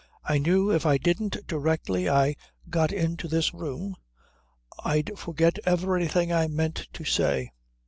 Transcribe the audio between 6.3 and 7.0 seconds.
I meant